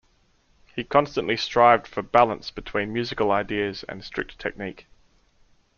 [0.75, 4.87] He constantly strived for balance between musical ideas and strict technique.